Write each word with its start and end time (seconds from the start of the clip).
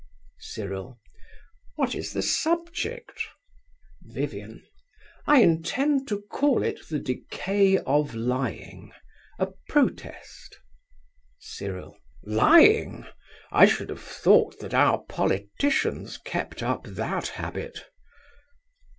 CYRIL. 0.39 0.99
What 1.75 1.93
is 1.93 2.11
the 2.11 2.23
subject? 2.23 3.21
VIVIAN. 4.01 4.65
I 5.27 5.43
intend 5.43 6.07
to 6.07 6.23
call 6.23 6.63
it 6.63 6.79
'The 6.89 6.97
Decay 6.97 7.77
of 7.77 8.15
Lying: 8.15 8.93
A 9.37 9.49
Protest.' 9.69 10.57
CYRIL. 11.39 11.99
Lying! 12.23 13.05
I 13.51 13.67
should 13.67 13.89
have 13.91 14.01
thought 14.01 14.57
that 14.57 14.73
our 14.73 15.03
politicians 15.03 16.17
kept 16.17 16.63
up 16.63 16.85
that 16.87 17.27
habit. 17.27 17.85